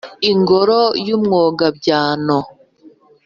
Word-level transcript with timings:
Ingoro 0.31 0.81
y' 1.05 1.13
Umwogabyano! 1.17 2.39